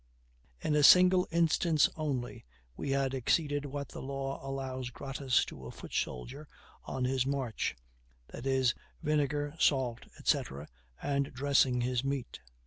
[0.61, 2.43] In a single instance only
[2.75, 6.47] we had exceeded what the law allows gratis to a foot soldier
[6.85, 7.75] on his march,
[8.33, 10.67] viz., vinegar, salt, etc.,
[11.03, 12.39] and dressing his meat.